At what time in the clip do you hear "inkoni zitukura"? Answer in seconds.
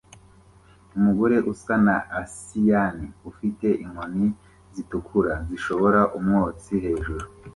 3.83-5.33